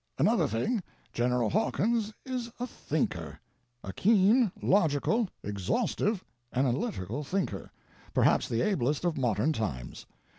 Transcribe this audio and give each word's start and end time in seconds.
Another 0.17 0.47
thing—General 0.47 1.51
Hawkins 1.51 2.11
is 2.25 2.49
a 2.59 2.65
thinker; 2.65 3.39
a 3.83 3.93
keen, 3.93 4.51
logical, 4.59 5.29
exhaustive, 5.43 6.25
analytical 6.53 7.23
thinker—perhaps 7.23 8.49
the 8.49 8.63
ablest 8.63 9.05
of 9.05 9.15
modern 9.15 9.53
times. 9.53 10.07